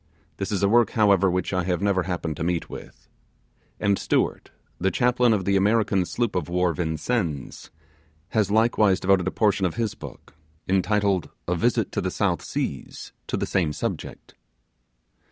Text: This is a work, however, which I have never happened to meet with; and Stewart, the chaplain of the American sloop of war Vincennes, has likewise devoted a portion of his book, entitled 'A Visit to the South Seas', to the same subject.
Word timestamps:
This 0.37 0.51
is 0.51 0.63
a 0.63 0.67
work, 0.67 0.89
however, 0.97 1.29
which 1.29 1.53
I 1.53 1.63
have 1.65 1.79
never 1.79 2.01
happened 2.01 2.35
to 2.37 2.43
meet 2.43 2.71
with; 2.71 3.07
and 3.79 3.99
Stewart, 3.99 4.49
the 4.79 4.89
chaplain 4.89 5.31
of 5.31 5.45
the 5.45 5.55
American 5.55 6.05
sloop 6.05 6.35
of 6.35 6.49
war 6.49 6.73
Vincennes, 6.73 7.69
has 8.29 8.49
likewise 8.49 8.99
devoted 8.99 9.27
a 9.27 9.31
portion 9.31 9.63
of 9.67 9.75
his 9.75 9.93
book, 9.93 10.33
entitled 10.67 11.29
'A 11.47 11.53
Visit 11.55 11.91
to 11.91 12.01
the 12.01 12.09
South 12.09 12.41
Seas', 12.41 13.13
to 13.27 13.37
the 13.37 13.45
same 13.45 13.73
subject. 13.73 14.33